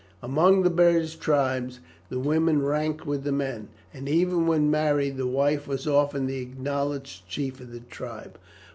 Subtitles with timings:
[0.23, 5.27] Among the British tribes the women ranked with the men, and even when married the
[5.27, 8.39] wife was often the acknowledged chief of the tribe.